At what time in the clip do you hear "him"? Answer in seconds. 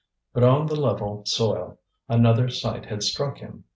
3.37-3.65